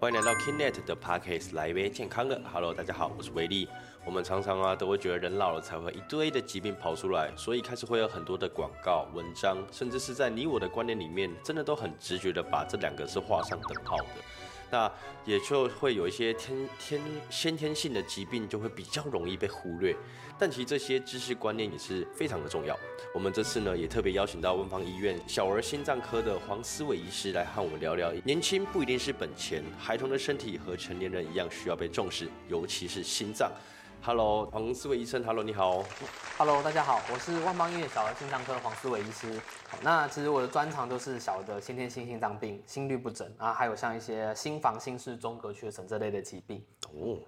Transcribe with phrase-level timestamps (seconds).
[0.00, 2.40] 欢迎来到 Kinet 的 Podcast，来一杯健康的。
[2.50, 3.68] Hello，大家好，我是威力。
[4.06, 14.04] 我们常常啊都会觉得人老了才会一堆的疾病跑出来，所以开始会有很多的广告、文章，甚至是在你我的观念里面，真的都很直觉的把这两个是画上等号的。
[14.70, 14.90] 那
[15.24, 19.94] 也就会有一些天天先天性的疾病就会比较容易被忽略，
[20.38, 22.78] 但其实这些知识观念也是非常的重要。
[23.12, 33.50] 我们这次呢也特别邀请到温方医院小儿心脏科的黄思伟医师来和我们聊聊，年轻不一定是本钱，孩童的身体和成年人一样需要被重视，尤其是心脏。
[34.02, 35.84] Hello，黄思伟医生，Hello，你好。
[36.38, 39.38] Hello，大家好，我是万邦医院小儿心脏科的黄思伟医师。
[39.82, 46.64] 那其实我的专长就是小儿的先天性心脏病、心律不整啊，还有像一些心房、心室、中隔缺损这类的疾病。
[46.94, 47.18] 哦，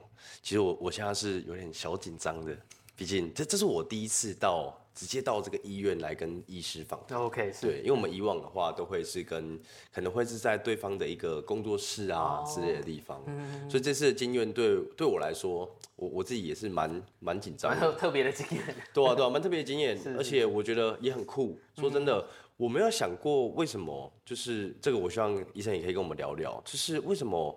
[0.42, 2.56] 其实我我现在是有点小紧张的，
[2.96, 7.18] 毕竟这这是我第一次到直接到这个医院来跟医师访谈。
[7.18, 9.58] OK，是对，因为我们以往的话都会是跟
[9.92, 13.22] 可能会是在对方的一个工作室啊、之类的地方，
[13.68, 17.80] 所以这次的经验对对我来说，我我自己也是蛮蛮紧张的。
[17.80, 18.62] 蛮有特别的经验。
[18.92, 21.58] 对啊，对啊，蛮特别的经验，而且我觉得也很酷。
[21.76, 27.56] 说真的，我没有想过为什么，就是这个，我希望医生也可以跟我们聊聊，就是为什么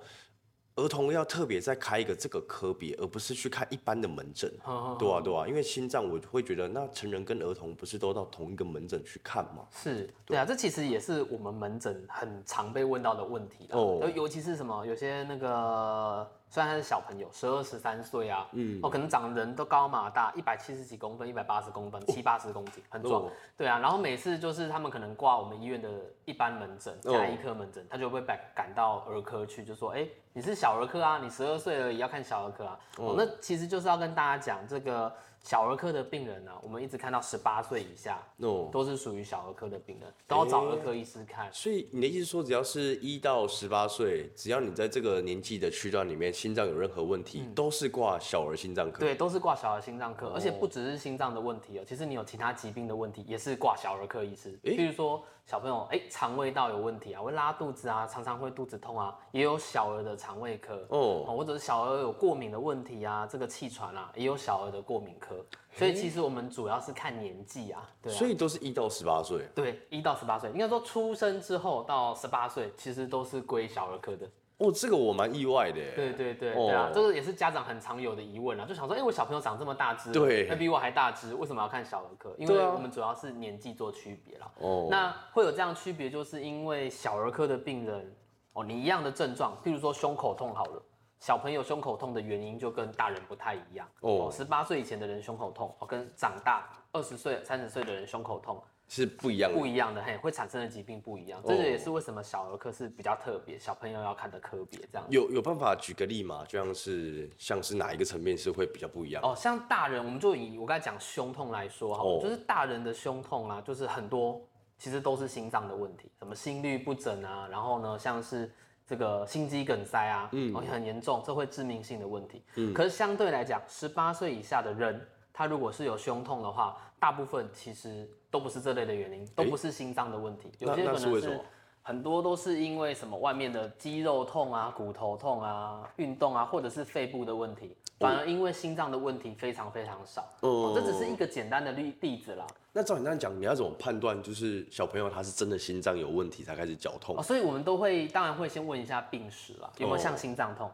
[0.76, 4.52] 儿童要特别再开一个这个科别，而不是去看一般的门诊。
[5.00, 9.66] 对啊，对啊，因为心脏我会觉得，那成人跟儿童不是都到同一个门诊去看吗？
[9.72, 23.24] 是对啊，这其实也是我们门诊很常被问到的问题哦，尤其是什么，有些那个虽然他是小朋友，十二十三岁啊，嗯，哦，可能长得人都高马大，一百七十几公分，一百八十公分，七八十公斤，很壮。
[23.24, 25.90] 哦对啊，然后每次就是他们可能挂我们医院的
[26.26, 32.80] 一般门诊、哦加医科门诊，他就会被赶到儿科去，就说，哎、你是小儿科啊，你十二岁而已，要看小儿科啊。
[32.98, 35.10] 哦，那其实就是要跟大家讲，这个
[35.42, 41.50] 小儿科的病人呢、啊，我们一直看到十八岁以下，哦，都是属于小儿科的病人，都要找儿科医师看。
[41.54, 49.00] 所以你的意思说，只要是一到十八岁，只要你在这个年纪的区段里面心脏有任何问题，都是挂小儿心脏科。
[49.00, 54.60] 对，都是挂小儿心脏科，而且不只是心脏的问题哦，其实你有其他疾病的问题，也是挂小儿科医师。
[54.64, 65.36] 诶比如说小朋友哎肠胃道有问题啊，会拉肚子啊，常常会肚子痛啊，也有小儿的肠胃科哦，哦，或者是小儿有过敏的问题啊，这个气喘啊，也有小儿的过敏科。
[65.72, 68.16] 所以其实我们主要是看年纪啊，对啊。
[68.16, 69.46] 所以都是一到十八岁。
[69.54, 74.30] 对，一到十八岁，应该说出生之后到十八岁，其实都是归小儿科的。
[74.58, 75.92] 哦，这个我蛮意外的耶。
[75.96, 82.34] 对对对，哦对啊，这个也是家长很常有的疑问啊，就想说，哎、我小朋友长这么大只，对那比我还大只，为什么要看小儿科？
[82.38, 84.52] 因为我们主要是年纪做区别啦。
[84.60, 88.16] 哦，那会有这样区别，就是因为小儿科的病人，
[88.54, 90.82] 哦，你一样的症状，譬如说胸口痛好了。
[91.18, 99.58] 小朋友胸口痛的原因就跟大人不太一样哦哦，十八岁以前的人胸口痛，哦，跟长大二十岁、三十岁的人胸口痛是不一样的。
[99.58, 101.40] 不一样的，嘿，会产生的疾病不一样。
[101.40, 105.08] 哦这个也是为什么小儿科是比较特别，小朋友要看的科别这样。
[105.10, 106.46] 有有办法举个例吗？
[106.48, 109.24] 就像是像是哪一个层面是会比较不一样？
[109.24, 114.42] 哦，像大人，我们就以我刚才讲胸痛来说哈，哦就是大人的胸痛啊，就是很多
[114.78, 118.52] 其实都是心脏的问题，什么心律不整啊，然后呢，像是
[118.86, 122.44] 这个心肌梗塞啊，嗯，哦，很严重，这会致命性的问题。
[122.56, 125.08] 嗯，可是相对来讲，十八岁以下的人，
[125.38, 131.42] 他如果是有胸痛的话，大部分其实都不是这类的原因，都不是心脏的问题，有那些可能是
[131.84, 140.22] 很多都是因为什么外面的肌肉痛啊、骨头痛啊、运动啊，或者是肺部的问题，反而因为心脏的问题非常非常少。
[140.40, 142.48] 哦哦，这只是一个简单的例例子啦。
[142.72, 147.22] 那照你这样讲，你要怎么判断就是小朋友他是真的心脏有问题才开始绞痛哦，？
[147.22, 150.72] 所以我们都会当然会先问一下病史啦，有没有像心脏痛。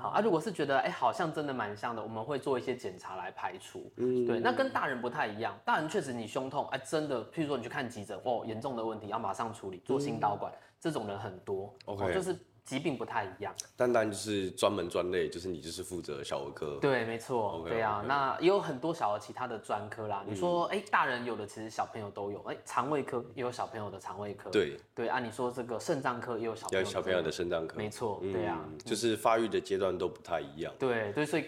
[0.00, 3.92] 好啊，如果是觉得哎、好像真的蛮像的，我们会做一些检查来排除。
[3.96, 11.74] 嗯，对，那跟大人不太一样，大人确实你胸痛，哎、真的，譬如说你去看急诊，哦，严重的问题要马上处理，做心导管，这种人很多。
[11.84, 12.34] OK 哦就是
[12.70, 13.52] 疾病不太一样。
[13.76, 16.78] 单单就是专门专类，就是你就是负责小儿科。
[16.80, 20.24] 对，没错对啊那也有很多小儿其他的专科啦。
[20.24, 24.48] 你说，哎、大人有的其实小朋友都有，哎、肠胃科也有小朋友的肠胃科。
[24.50, 27.76] 对，对啊，你说这个肾脏科也有小朋要友小朋友的肾脏科。
[27.76, 30.72] 没错，对啊，嗯，就是发育的阶段都不太一样。
[30.78, 31.44] 对对，所以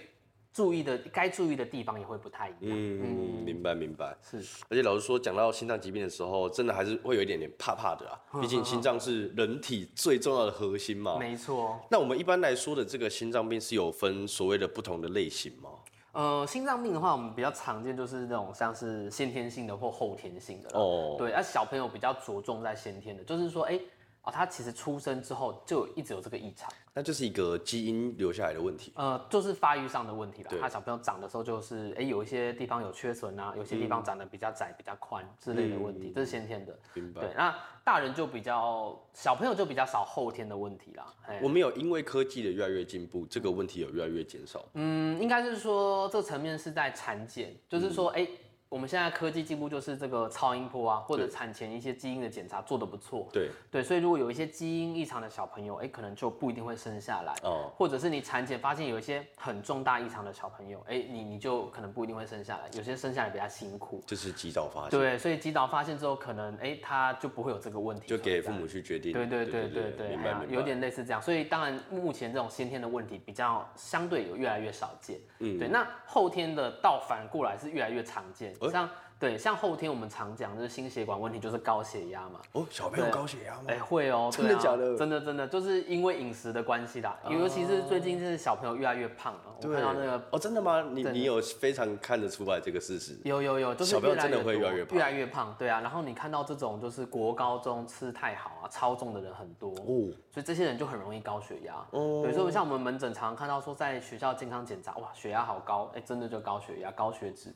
[0.52, 2.70] 注意的该注意的地方也会不太一样。
[2.70, 4.14] 嗯，明白明白。
[4.22, 4.36] 是，
[4.68, 8.20] 而且老实说，讲到心脏疾病的时候，真的还是会有一点点怕怕的啊。
[8.40, 11.18] 毕竟心脏是人体最重要的核心嘛。
[11.18, 11.80] 没错。
[11.90, 15.70] 那我们一般来说的这个心脏病是有分所谓的不同的类型吗？
[16.12, 20.78] 呃，心脏病的话，我们比较常见就是那种像是先天性的或后天性的啦。
[20.78, 23.80] 哦对，啊，小朋友比较着重在先天的，就是说，哎、
[24.22, 28.92] 啊，他其实出生之后就一直有这个异常，那就是一个基因留下来的问题。
[28.94, 30.52] 呃，就是发育上的问题吧。
[30.60, 36.78] 他小朋友长的时候就是，哎、有一些地方有缺损啊，有些地方长得比较窄、比较宽之类的问题，这是先天的。
[36.94, 37.20] 明白。
[37.22, 37.52] 对，那
[37.82, 41.04] 大人就比较，小朋友就比较少后天的问题啦。
[41.26, 44.64] 哎，我们有因为科技的越来越进步，这个问题有越来越减少。
[44.74, 48.24] 嗯，应该是说这个层面是在产检，就是说，哎、
[48.72, 53.28] 我们现在科技进步，就是这个超音波啊，或者对产前一些基因的检查做得不错。
[53.30, 57.34] 对，对，所以如果有一些基因异常的小朋友，哎、可能就不一定会生下来。
[57.42, 64.02] 哦，或者是你产检发现有一些很重大异常的小朋友，哎、你你就可能不一定会生下来，有些生下来比较辛苦。
[64.06, 69.12] 就是及早发现，对，所以及早发现之后，可能哎、他就不会有这个问题，就给父母去决定。
[69.12, 70.54] 对对对对对，明白明白。
[70.54, 71.20] 有点类似这样。
[71.20, 75.20] 所以当然，目前这种先天的问题比较相对有越来越少见。
[75.40, 75.68] 嗯，对。
[75.68, 78.88] 那后天的倒反过来是越来越常见，哎像
[79.18, 82.40] 对像后天我们常讲就是心血管问题，就是高血压嘛。
[82.52, 83.78] 哦，小朋友高血压吗哎、？
[83.78, 89.40] 会哦，真的假的真的真的，就是因为饮食的关系啦，尤其是最近是小朋友越来越胖了。
[89.62, 90.82] 我看到那个哦，真的吗？
[90.90, 93.16] 你你有非常看得出来这个事实？
[93.22, 95.80] 有有有，就是小朋友真的会越来越胖越来越胖，对啊。
[95.80, 101.74] 然后你看到这种就是国高中吃太好啊、超重的人很多，哦，所以这些人就很容易高血压。
[101.92, 107.54] 哦对，所以像我们门诊常常看到说，在学校健康检查，哇，血压好高，哎、真的就高血压、高血脂，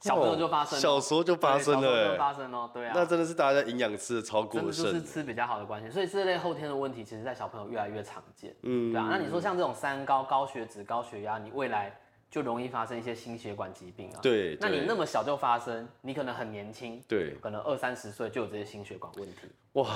[0.00, 2.92] 小朋友就发生、哦小时候就发生了小时候就发生了，对啊。
[2.94, 5.02] 那真的是大家营养吃的超过真的就是。
[5.02, 8.54] 吃比较好的关系，所以这类后天的问题，其实在小朋友越来越常见。
[8.62, 11.96] 嗯对啊，那你说像这种三高、高血脂、高血压，你未来
[12.30, 14.18] 就容易发生一些心血管疾病啊。
[14.20, 19.48] 对，那你那么小就发生，你可能很年轻，对，可能二三十岁就有这些心血管问题。
[19.74, 19.88] 哇，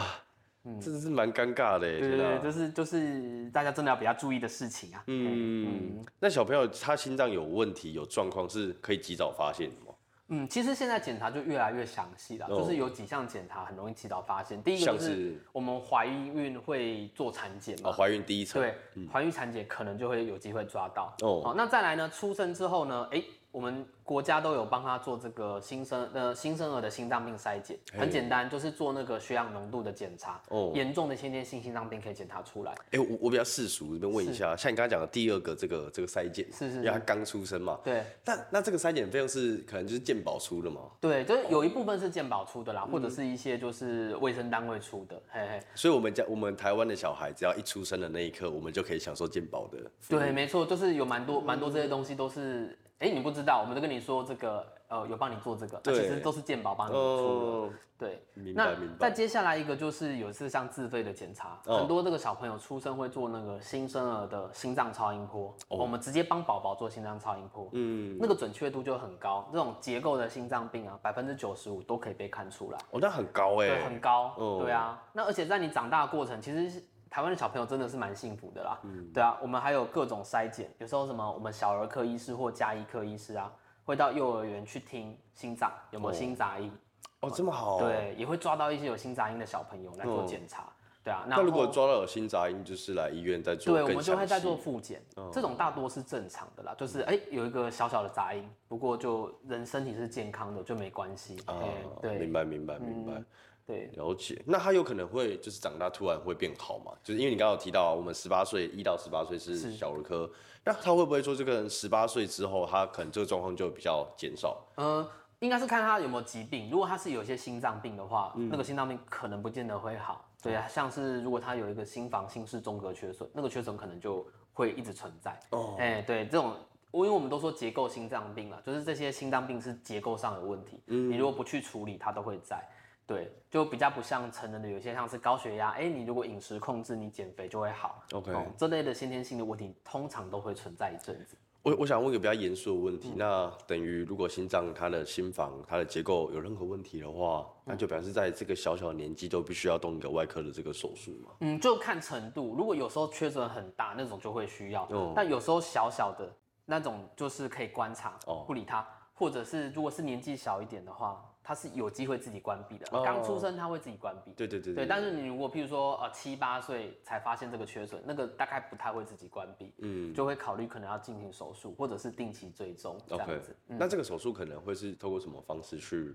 [0.64, 5.02] 嗯真的是蛮尴尬的对对就是就是大家真的要比较注意的事情啊。
[5.06, 9.87] 嗯，那小朋友他心脏有问题、有状况是可以及早发现的吗？
[10.28, 14.62] 嗯，其实现在检查就越来越详细了，哦就是有几项检查很容易提早发现。
[14.62, 18.74] 第一个就是是我们怀孕会做产检哦，嘛，怀孕第一层，对，
[19.10, 21.14] 怀孕产检可能就会有机会抓到。
[21.22, 22.08] 哦好，那再来呢？
[22.10, 23.08] 出生之后呢？
[23.10, 23.22] 哎，
[23.58, 30.40] 我们国家都有帮他做这个新生呃新生儿的心脏病筛检，很简单，就是做那个血氧浓度的检查。
[30.50, 32.72] 哦严重的先天性心脏病可以检查出来。
[32.92, 45.20] 哎、我我比较世俗，这边问一下，像你刚才讲的第二个这个这个筛检，是是因为他刚出生嘛，对那那这个筛检费用是可能就是健保出的嘛，对，就是有一部分是健保出的啦，嗯或者是一些就是卫生单位出的。
[45.30, 49.78] 嘿嘿，所以我们家我们台湾的小孩只要一出生的那一刻，我们就可以享受健保的。
[50.08, 57.00] 对，没错，就是有蛮多蛮多这些东西都是，哎，你不知道，我们都跟你说这个，呃，有帮你做这个，那对其实都是健保帮你出的。
[57.00, 75.00] 哦，对，明白那明白再接下来一个就是有一次像自费的检查，哦很多这个小朋友出生会做那个新生儿的心脏超音波，哦我们直接帮宝宝做心脏超音波，嗯，那个准确度就很高，这种结构的心脏病啊，百分之九十五都可以被看出来，哦，那很高哎、对，很高，哦对啊。
[75.12, 79.10] 那而且在你长大的过程，其实是台湾的小朋友真的是蛮幸福的啦，嗯。
[79.12, 83.52] 对啊，我们还有各种筛检，有时候什么我们小儿科医师或加医科医师啊，
[83.84, 86.72] 会到幼儿园去听心脏有没有心杂音。
[87.20, 90.72] 哦，这么好、，对，也会抓到一些有心杂音的小朋友来做检查，
[91.02, 91.24] 对啊。
[91.26, 95.02] 那如果抓到有心杂音，就是来医院再做对，我们就会再做复检，
[95.32, 101.64] 这种大多是正常的啦，就是哎、有一个小小的杂音，不过就人身体是健康的就没关系，哎、啊，
[102.00, 102.18] 对。
[102.18, 103.14] 明白明白明白。
[103.14, 103.26] 嗯
[103.68, 103.88] 对。
[103.94, 106.90] 了解，那他有可能会就是长大突然会变好嘛？
[107.04, 110.28] 就是因为你刚刚有提到啊，我们十八岁一到十八岁是是小儿科，
[110.64, 114.58] 那他会不会说这个人十八岁之后，他可能这个状况就比较减少？
[114.76, 115.06] 呃，
[115.40, 116.70] 应该是看他有没有疾病。
[116.70, 120.24] 如果他是有一些心脏病的话，那个心脏病可能不见得会好。
[120.42, 125.38] 对啊，像是如果他有一个心房心室中隔缺损，那个缺损可能就会一直存在。
[125.50, 126.54] 哦哎、对，这种。
[126.90, 132.66] 我因为我们都说结构心脏病了，就是这些心脏病是结构上有问题，嗯你如果不去处理，它都会在。
[133.08, 138.04] 对，就比较不像成人的有些像是高血压，哎、你如果饮食控制，你减肥就会好。
[138.12, 141.34] OK 哦这类的先天性的问题通常都会存在一阵子。
[141.62, 151.30] 我我想问一个比较严肃的问题，那等于如果心脏它的心房它的结构有任何问题的话，那就表示在这个小小的年纪都必须要动一个外科的这个手术嘛？
[151.40, 152.54] 嗯，就看程度。
[152.56, 154.84] 如果有时候缺损很大，那种就会需要。
[154.90, 156.30] 哦但有时候小小的
[156.66, 158.86] 那种，就是可以观察，哦不理它。
[159.14, 162.86] 或者是如果是年纪小一点的话，它是有机会自己关闭的。
[162.90, 164.32] 哦刚、出生它会自己关闭。
[164.32, 173.56] 对对对对，但是你如果譬如说呃七八岁才发现这个缺损，那个大概不太会自己关闭，嗯就会考虑可能要进行手术，或者是定期追踪这样子。。
[173.66, 176.14] 那这个手术可能会是透过什么方式去？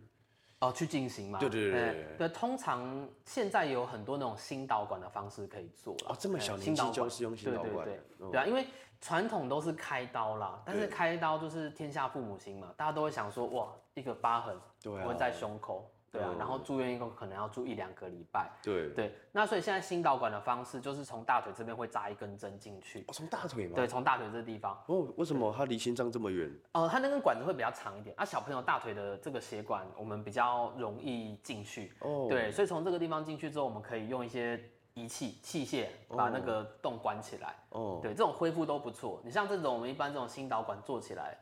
[0.67, 1.39] 哦，去进行嘛？
[1.39, 6.09] 对对对哎对对，通常现在有很多那种心导管的方式可以做了。
[6.09, 6.93] 哦这么哎小年心导管。
[6.93, 7.85] 纪就是用心导管。
[7.85, 8.27] 对对对。
[8.27, 8.65] 哦对啊，因为
[9.01, 15.05] 传统都是开刀啦，但是开刀就是天下父母心嘛，大家都会想说，哇，一个疤痕对啊。
[15.05, 18.51] 会在胸口，对啊，然后住院一共可能要住一两个礼拜。
[18.61, 23.73] 对，对，那所以现在心导管的方式就是从大腿这边会扎一根针进去，哦，从大腿吗？
[23.73, 24.79] 对，从大腿这地方。
[24.85, 26.55] 哦，为什么它离心脏这么远？
[26.73, 39.19] 呃，它那根管子会比较长一点，啊，小朋友大腿的这个血管我们比较容易进去，哦，对，所以从这个地方进去之后，我们可以用一些仪器器械把那个洞关起来，哦，对，这种恢复都不错。
[39.25, 41.35] 你像这种我们一般这种心导管做起来，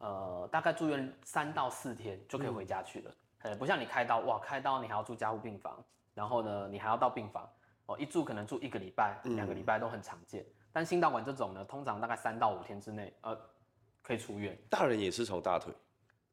[0.00, 3.10] 呃，大概住院三到四天就可以回家去了。
[3.42, 5.82] 呃，不像你开刀，哇，开刀你还要住加护病房，
[6.14, 7.48] 然后呢，你还要到病房，
[7.86, 10.44] 哦，一住可能住一个礼拜、两个礼拜都很常见。
[10.72, 13.38] 但心导管这种呢，通常大概三到五天之内，呃，
[14.02, 14.56] 可以出院。
[14.68, 15.72] 大人也是从大腿。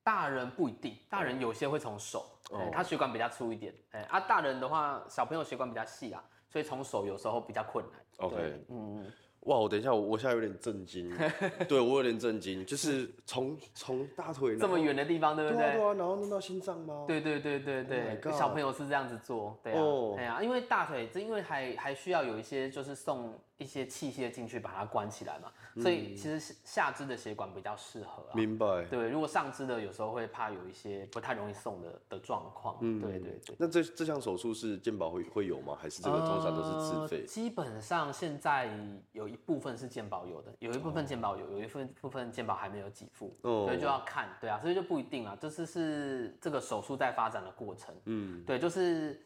[0.03, 7.99] 大人不一定，大人有些会从手，哎，他血管比较粗一点，哎，啊，大人的话，小朋友血管比较细啊，所以从手有时候比较困难。
[8.17, 9.13] OK，对嗯嗯，
[9.45, 11.11] 哇，我等一下，我我现在有点震惊，
[11.67, 15.57] 对我有点震惊，就是从从大腿这么远的地方，对不对？
[15.57, 17.05] 对啊对啊，然后弄到心脏吗？
[17.07, 17.87] 对对对对 Oh
[18.23, 28.33] 对小朋友是这样子做，对啊，哦对啊，因为大腿这因为还还需要有一些就是送一些器械进去把它关起来嘛，所以其实下肢的血管比较适合啊。
[28.33, 28.85] 明白。
[28.85, 33.55] 对，如果上肢的有时候会怕有一些不太容易送的的状况，嗯对对对。
[33.57, 35.77] 那这这项手术是健保会会有吗？
[35.79, 37.27] 还是这个通常都是自费呃？
[37.27, 38.69] 基本上现在
[39.13, 49.21] 有一部分是健保有的，有一部分健保有，有一部分部分健保还没有给付，哦所以就要看，对啊，所以就不一定啊，这是是这个手术在发展的过程，嗯，对，就是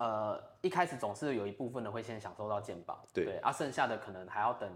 [0.00, 4.68] 呃一开始总是有一部分的会先享受到健保，对啊，剩下的可能还要等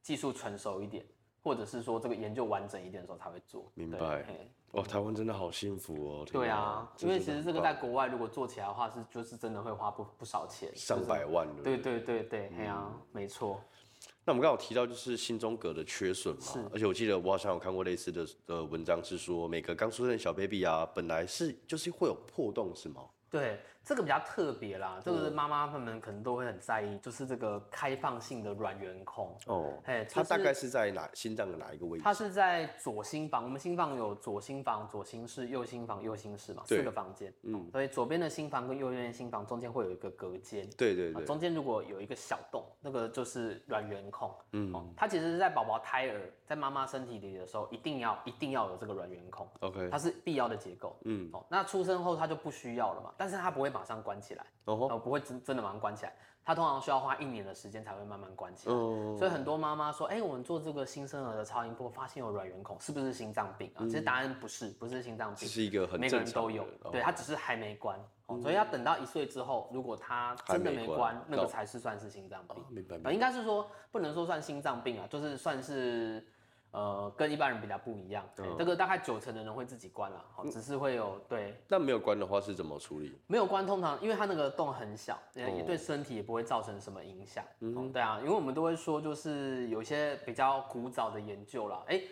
[0.00, 1.04] 技术成熟一点，
[1.42, 6.26] 或者是说这个研究完整一点的时候才会做，明白嘿哇，台湾真的好幸福哦！
[6.32, 11.62] 对啊，因为其实这个在国外如果做起来的话，是就是真的会花不不少钱，上百万了。
[11.62, 13.60] 对对对对，哎呀、嗯没错，
[14.24, 23.02] 那我们刚好提到就是心中隔的缺损嘛，而且我记得我好像有看过类似的呃文章，是说每个刚出生的小 baby 啊，本来是就是会有破洞是吗？
[23.30, 29.36] 对，这个比较特别啦，这个妈妈们可能都会很在意，就是这个开放性的软圆孔。
[29.46, 32.04] 哦，哎，它大就是概是在哪心脏的哪一个位置？
[32.04, 37.32] 它是在左心房，我们心房有左心房、左心室、右心房、右心室嘛，四个房间。
[37.42, 40.64] 嗯，所以左边的心房跟右边的心房中间会有一个隔间。
[40.64, 44.34] 啊对对对，中间如果有一个小洞，那个就是软圆孔。
[44.52, 49.46] 嗯、它其实是在宝宝胎儿在妈妈身体里的时候，一定要一定要有这个软圆孔。
[49.60, 50.96] OK，它是必要的结构。
[51.04, 56.14] 嗯，哦，那出生后它就不需要了嘛，但是它不会马上关起来，哦，呃，不会真真的马上关起来，
[56.44, 58.74] 它通常需要花一年的时间才会慢慢关起来。
[58.74, 63.84] 哦，所以很多妈妈说，哎、我们做这个新生儿的超音波，发现有软圆孔，是不是心脏病啊？
[63.84, 66.90] 其实答案不是，不是心脏病，是一个很每个人都有，哦。
[66.92, 67.98] 对，它只是还没关。
[68.26, 71.46] 哦，所以要等到一岁之后，如果他真的还没关那个哦。
[71.46, 72.64] 才是算是心脏病。
[72.70, 76.26] 明白明白，应该是说不能说算心脏病啊，就是算是
[76.74, 78.28] 呃跟一般人比较不一样。
[78.58, 83.16] 这个大概九成的人会自己关了，好，只是会有对那没有关的话是怎么处理？
[83.28, 87.44] 没有关，通常因为它那个洞很小，也对身体也不会造成什么影响。
[87.60, 92.02] 嗯，对啊，因为我们都会说，就是有一些比较古早的研究啦，哎、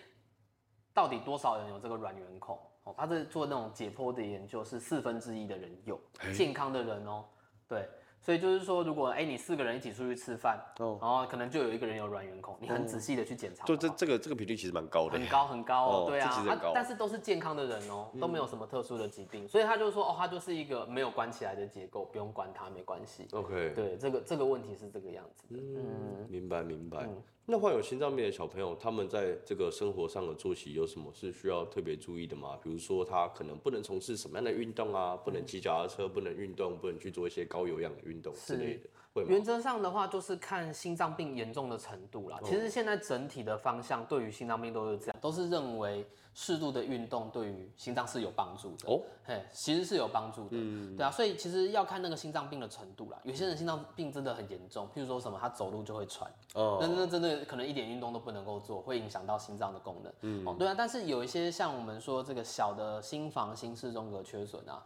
[0.94, 2.56] 到底多少人有这个软圆孔？
[2.84, 6.00] 哦，他在做那种解剖的研究，是四分之一的人有，
[6.34, 7.24] 健康的人哦、
[7.66, 7.88] 对。
[8.22, 15.26] 所以就是说，如果哎、你四个人一起出去吃饭，哦然后可能就有一个人有软圆孔，你很仔细的去检查就这这个这个比例其实蛮高的很。
[15.26, 23.26] 高很高哦，哦对啊这其实很高嗯但是都是健康的人哦，都没有什么特殊的疾病，所以他就说哦，他就是一个没有关起来的结构，不用管它，没关系。
[23.32, 25.60] OK，对，这个这个问题是这个样子的。
[25.60, 27.04] 嗯，明白明白。
[27.04, 32.56] 嗯那患有心脏病的小朋友，他们在这个生活上的作息有什么是需要特别注意的吗？
[32.62, 35.16] 比如说他可能不能从事什么样的运动啊？
[35.16, 39.28] 不能骑脚踏车，不能运动，不能去做一些高有氧的运动之类的，会吗？
[39.30, 42.38] 原则上的话，就是看心脏病严重的程度啦。
[42.44, 48.90] 其实现在整体的方向对于心脏病都是这样，都是认为适度的运动对于心脏是有帮助的。
[48.90, 53.18] 哦，嘿，其实是有帮助的，嗯对啊，所以其实要看那个心脏病的程度啦。
[53.22, 60.12] 有些人心脏病真的很严重，譬如说什么他走路就会喘，哦那那真的可能一点运动都不能够做，会影响到心脏的功能。
[60.22, 64.82] 嗯，哦，对啊，但是有一些像我们说这个小的心房心室中隔缺损啊，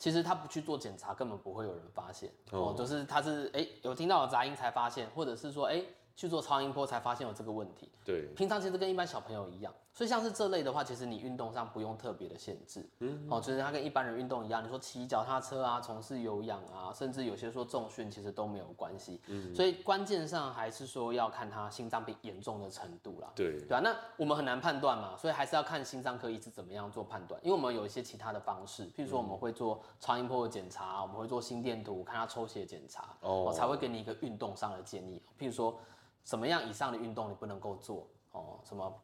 [0.00, 2.32] 其实他不去做检查，根本不会有人发现。
[2.52, 5.84] 哦，就是他是哎、有听到有杂音才发现，或者是说哎、
[6.16, 7.92] 去做超音波才发现有这个问题。
[8.02, 33.48] 对，平常其实跟一般小朋友一样，所以像是这类的话，其实你运动上不用特别的限制，嗯，哦，就是它跟一般人运动一样，你说骑脚踏车啊，从事有氧啊，甚至有些说重训，其实都没有关系，嗯，所以关键上还是说要看他心脏病严重的程度啦，对，对啊，那我们很难判断嘛，所以还是要看心脏科医师怎么样做判断，因为我们有一些其他的方式，譬如说我们会做超音波的检查，我们会做心电图，看他抽血检查，哦。
[33.48, 35.76] 哦，才会给你一个运动上的建议，譬如说
[36.24, 38.94] 什么样以上的运动你不能够做，哦，什么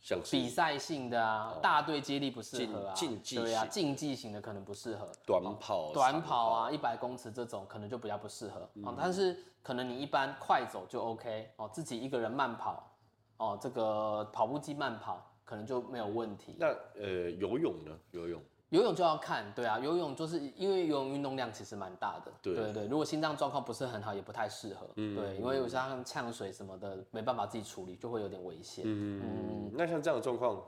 [0.00, 5.10] 像比赛性的啊，大队接力不适合啊，竞竞技对啊，竞技型的可能不适合。
[5.26, 8.68] 短跑、短跑啊，一百公尺这种可能就比较不适合。
[8.74, 8.84] 嗯。
[8.84, 12.88] 啊、但是可能你一般快走就 OK 哦，自己一个人慢跑
[13.38, 16.56] 哦，这个跑步机慢跑可能就没有问题。
[16.58, 17.90] 那呃，游泳呢？
[18.12, 28.84] 游泳游泳就要看，对啊，游泳就是因为游泳运动量其实蛮大的，对对对，如果心脏状况不是很好，也不太适合，嗯对，因为有像呛水什么的，没办法自己处理，就会有点危险。
[28.86, 30.60] 嗯，那像这样的状况，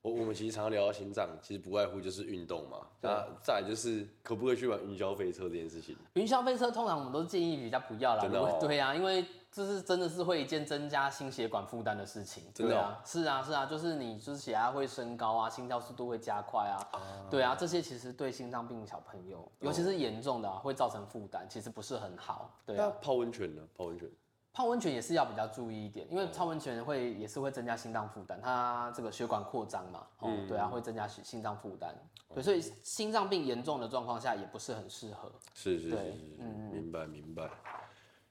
[0.00, 2.78] 我我们其实常常聊到心脏，其实不外乎就是运动嘛。
[3.02, 5.94] 那再来就是可不可以去玩云霄飞车这件事情？
[6.14, 9.22] 云霄飞车通常我们都建议比较不要啦，真的哦对啊，因为
[9.54, 12.76] 这是真的是会一件增加心血管负担的事情，真的哦。
[12.76, 16.82] 对啊，是啊是啊，就是你就是血压会升高啊，心跳速度会加快啊，
[17.30, 23.62] 对啊，这些其实对心脏病小朋友，尤其是严重的、啊、会造成负担，其实不是很好，对那啊，泡温泉呢？
[23.76, 24.10] 泡温泉。
[24.52, 30.48] 泡温泉也是要比较注意一点，因为泡温泉会也是会增加心脏负担，它这个血管扩张嘛，哦，嗯。
[30.48, 31.94] 对啊，会增加心心脏负担，
[32.34, 35.30] 对，所以心脏病严重的状况下也不是很适合。
[35.54, 36.42] 是是是对是，
[36.72, 37.48] 明白明白。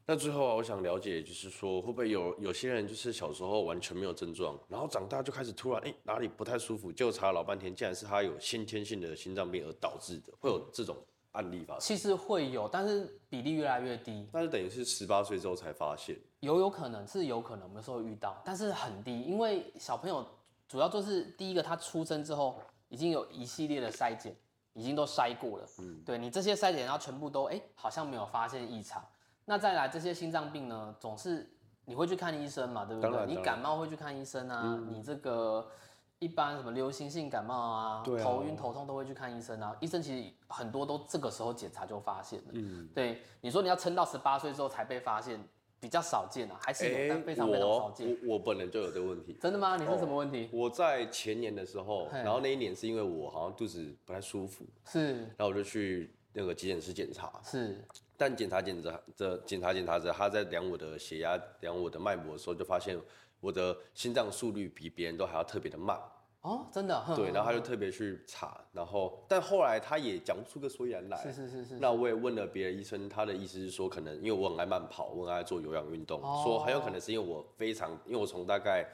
[0.06, 10.98] 那最后啊，我想了解，就是说会不会有有些人就是小时候完全没有症状，然后长大就开始突然哎、哪里不太舒服，就查老半天，竟然是他有先天性的心脏病而导致的，会有这种
[11.32, 11.82] 案例发生？
[11.82, 16.20] 其实会有，但是比例越来越低，那就等于是十八岁之后才发现。
[16.42, 20.26] 有有可能是有可能，我们有时候遇到，但是很低，因为小朋友
[20.68, 24.36] 主要就是第一个，他出生之后已经有一系列的筛检，
[24.74, 29.02] 已经都筛过了，嗯，对你这些筛检，然后全部都哎、好像没有发现异常，
[29.46, 31.50] 那再来这些心脏病呢，总是
[31.86, 33.26] 你会去看医生嘛，对不对？
[33.26, 35.68] 你感冒会去看医生啊，你这个。
[36.20, 39.76] 一般什么流行性感冒啊，头晕头痛都会去看医生啊。
[39.82, 42.46] 医生其实很多都这个时候检查就发现了。
[42.54, 45.38] 嗯，对，你说你要撑到十八岁之后才被发现，
[45.82, 48.18] 比较少见啊，还是有，但非常非常少我见。
[48.24, 49.38] 我我本人就有这个问题。
[49.42, 49.76] 真的吗？
[49.76, 50.50] 你是什么问题？
[50.54, 57.78] 我在前年的时候，然后那一年是因为我好像肚子不太舒服，是然后我就去那个急诊室检查，是
[58.18, 63.00] 但检查检查着检查检查着，他在量我的血压、量我的脉搏的时候，就发现
[63.40, 66.00] 我的心脏速率比别人都还要特别的慢。
[66.42, 67.00] 哦，真的。
[67.02, 71.18] 哼对，然后他就特别去查，然后但后来他也讲不出个所以然来。
[71.24, 71.80] 是是是是。
[71.80, 78.86] 那我也问了别的医生，他的意思是说，可能因为我很爱慢跑，我很爱做有氧运动，哦说很有可能是因为我非常，因为我从大概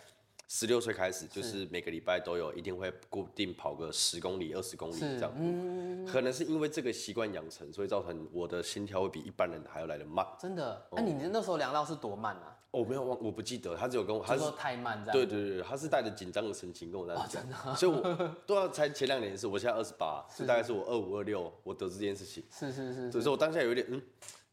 [0.51, 10.25] 十六岁开始，就是每个礼拜都有一定会固定跑个十公里、二十公里是这样，嗯，可能是因为这个习惯养成，所以造成我的心跳会比一般人还要来得慢。
[10.39, 10.88] 真的。
[10.91, 12.57] 那你那时候量到是多慢啊？
[12.71, 15.13] 哦，没有忘，我不记得，他只有跟我，他说太慢这样。
[15.13, 23.12] 对对对，他是带着紧张的神情跟我这样讲，所以我都要，才前两年的事，我现在二十八，是大概是我二五二六，我得知这件事情，是是是。
[23.12, 24.01] 所以说我当下有一点嗯，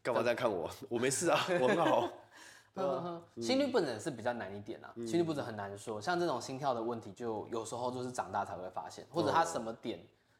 [0.02, 0.70] 干嘛这样看我？
[0.90, 2.12] 我没事啊， 我很好。
[2.76, 9.98] 嗯哼，心率不整是比较难一点啊，心率不整很难说，像这种心跳的问题，就有时候就是长大才会发现，或者它什么点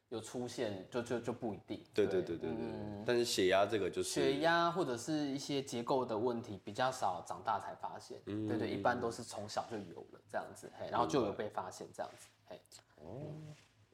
[0.09, 1.83] 有出现，就就就不一定。
[1.93, 2.37] 对对对。
[2.37, 2.57] 对对，
[3.05, 8.21] 但是血压这个就是血压或者是一些结构的问题比较少，长大才发现。
[8.25, 12.61] 对对，一般都是从小就有了这样子，嘿，然后就有被发现这样子，嘿。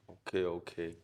[0.06, 0.98] OK OK，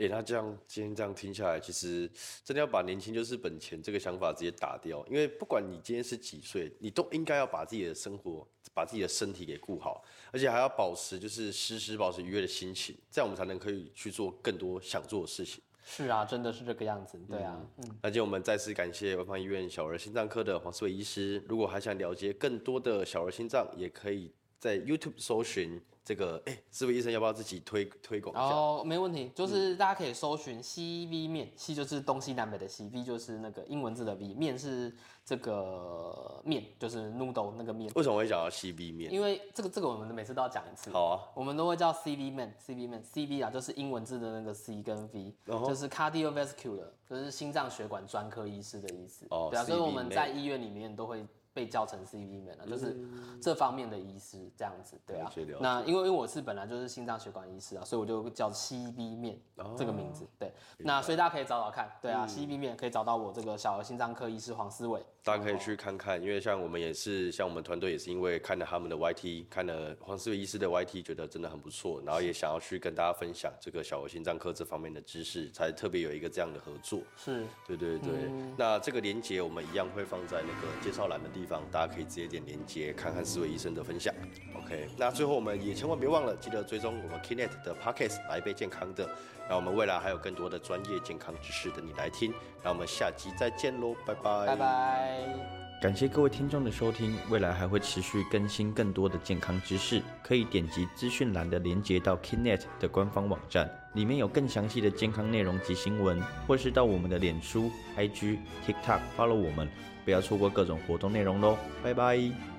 [0.00, 2.10] 哎、那这样今天这样听下来，其实
[2.42, 15.62] 真的要把年轻就是本钱这个想法直接打掉，因为不管你今天是几岁，你都应该要把自己的生活、把自己的身体给顾好，而且还要保持就是时时保持愉悦的心情，这样我们才能可以去做更多想做的事情。
[15.84, 21.44] 是啊，真的是这个样子，对啊，嗯，那今天我们再次感谢万方医院小儿心脏科的黄思伟医师。
[21.46, 28.54] 如果还想了解更多的小儿心脏，也可以在 YouTube 搜寻这个，哎、思伟医生要不要自己推推广一下？
[28.54, 34.92] 哦，没问题，就是大家可以搜寻 C V 面，，C 就是东西南北的 C，V 就是那个英文字的 V，面是
[35.24, 37.92] 这个面，就是 noodle 那个面。
[37.94, 39.12] 为什么会讲到 C V 面？
[39.12, 49.26] 因为这个这个我们每次都要讲一次，好啊，我们都会叫 CV man，CV man，CV 啊就是英文字的那个 C 跟 V，、就是 cardiovascular，就是心脏血管专科医师的意思。
[49.30, 52.96] 哦对啊，所以我们在医院里面都会被叫成 CV man 啊，就是
[53.40, 55.30] 这方面的医师这样子，对啊。
[55.60, 60.26] 那因为因为我是本来就是心脏血管医师啊，所以我就叫 CV 面哦这个名字。
[60.38, 65.00] 对，那所以大家可以找找看，对嗯啊，CV 面可以找到我这个小儿心脏科医师黄思伟。
[65.22, 77.00] 大家可以去看看，因为像我们也是，像我们团队也是因为看了他们的 YT，看了黄思伟医师的 YT，觉得真的很不错，然后也想要去跟大家分享这个小儿心脏科这方面的知识，才特别有一个这样的合作。
[77.18, 84.14] 是，对对对，那这个连接我们一样会放在那个介绍栏的地方，大家可以直接点连接看看四位医生的分享。
[84.54, 89.08] OK，那最后我们也千万别忘了，记得追踪我们 Kinet 的 Podcast 来一杯健康的，
[89.48, 95.60] 那我们未来还有更多的专业健康知识等你来听，那我们下集再见喽，拜拜，拜拜。
[95.80, 109.68] 感谢各位听众的收听，未来还会持续更新更多的健康知识，可以点击资讯栏的连接到 Kinet 的官方网站，里面有更详细的健康内容及新闻，或是到我们的脸书、IG、TikTok follow 我们，
[110.04, 112.49] 不要错过各种活动内容喽，拜拜。